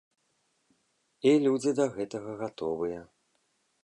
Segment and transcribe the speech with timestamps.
[1.31, 2.99] І людзі да гэтага гатовыя.